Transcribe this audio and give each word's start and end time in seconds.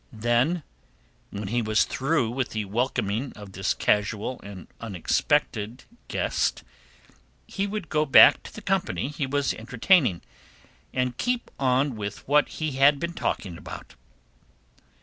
Then, 0.11 0.63
when 1.29 1.49
he 1.49 1.61
was 1.61 1.83
through 1.83 2.31
with 2.31 2.49
the 2.49 2.65
welcoming 2.65 3.33
of 3.33 3.51
this 3.51 3.75
casual 3.75 4.39
and 4.41 4.65
unexpected 4.79 5.83
guest, 6.07 6.63
he 7.45 7.67
would 7.67 7.87
go 7.87 8.07
back 8.07 8.41
to 8.41 8.51
the 8.51 8.63
company 8.63 9.09
he 9.09 9.27
was 9.27 9.53
entertaining, 9.53 10.23
and 10.91 11.19
keep 11.19 11.51
on 11.59 11.95
with 11.95 12.27
what 12.27 12.49
he 12.49 12.71
had 12.71 12.99
been 12.99 13.13
talking 13.13 13.59
about. 13.59 13.93